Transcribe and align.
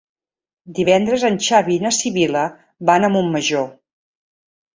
Divendres 0.77 1.25
en 1.29 1.37
Xavi 1.47 1.75
i 1.75 1.81
na 1.83 1.91
Sibil·la 1.99 2.47
van 2.93 3.07
a 3.09 3.13
Montmajor. 3.19 3.71